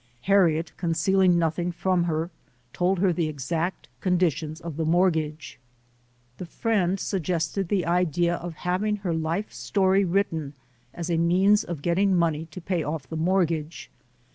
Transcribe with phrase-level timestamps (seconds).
[0.21, 2.31] Harriet, concealing nothing from her,
[2.73, 5.59] told her the exact conditions of the mortgage.
[6.39, 10.55] The friend suggested the idea of having her life story written
[10.91, 13.91] as a means of getting money to pay off the mortgage.